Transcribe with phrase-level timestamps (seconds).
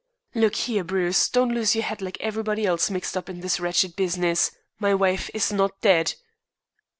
[0.33, 1.29] "Look here, Bruce.
[1.29, 4.49] Don't lose your head like everybody else mixed up in this wretched business.
[4.79, 6.15] My wife is not dead."